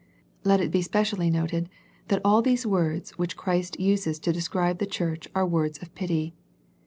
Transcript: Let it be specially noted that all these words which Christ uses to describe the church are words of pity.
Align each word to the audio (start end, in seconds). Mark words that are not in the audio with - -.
Let 0.43 0.59
it 0.59 0.71
be 0.71 0.81
specially 0.81 1.29
noted 1.29 1.69
that 2.07 2.21
all 2.25 2.41
these 2.41 2.65
words 2.65 3.11
which 3.19 3.37
Christ 3.37 3.79
uses 3.79 4.17
to 4.21 4.33
describe 4.33 4.79
the 4.79 4.87
church 4.87 5.27
are 5.35 5.45
words 5.45 5.77
of 5.79 5.93
pity. 5.93 6.33